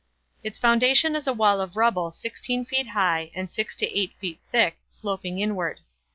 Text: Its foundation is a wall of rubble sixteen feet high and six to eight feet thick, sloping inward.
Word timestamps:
Its 0.43 0.57
foundation 0.57 1.15
is 1.15 1.27
a 1.27 1.31
wall 1.33 1.61
of 1.61 1.77
rubble 1.77 2.09
sixteen 2.09 2.65
feet 2.65 2.87
high 2.87 3.29
and 3.35 3.51
six 3.51 3.75
to 3.75 3.85
eight 3.95 4.13
feet 4.19 4.39
thick, 4.51 4.79
sloping 4.89 5.37
inward. 5.37 5.79